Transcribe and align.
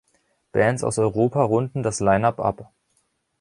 Bands 0.51 0.83
aus 0.83 0.97
Europa 0.97 1.43
runden 1.43 1.83
das 1.83 1.99
Line-up 1.99 2.39
ab. 2.39 2.73